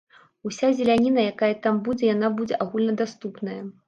[0.49, 3.59] Уся зеляніна, якая там будзе, яна будзе агульнадаступная.